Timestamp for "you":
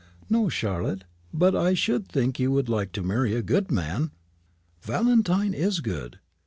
2.39-2.49